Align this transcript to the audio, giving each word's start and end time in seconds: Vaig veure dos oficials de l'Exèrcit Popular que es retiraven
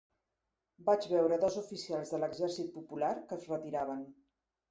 Vaig 0.85 1.03
veure 1.09 1.37
dos 1.43 1.57
oficials 1.61 2.13
de 2.15 2.21
l'Exèrcit 2.23 2.73
Popular 2.79 3.13
que 3.27 3.39
es 3.41 3.47
retiraven 3.53 4.05